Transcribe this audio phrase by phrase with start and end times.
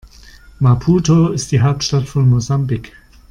[0.59, 2.91] Maputo ist die Hauptstadt von Mosambik.